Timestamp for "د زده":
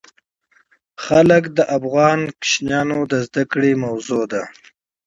3.11-3.43